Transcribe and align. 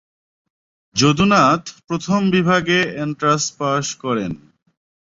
যদুনাথ 0.95 1.63
প্রথম 1.87 2.19
বিভাগে 2.31 2.79
এন্ট্রান্স 3.03 3.43
পাশ 3.59 3.85
করেন। 3.95 4.31